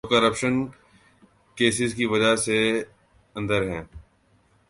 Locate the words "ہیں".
3.69-3.83